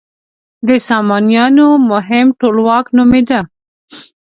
[0.67, 3.39] د سامانیانو مهم ټولواک نومېده.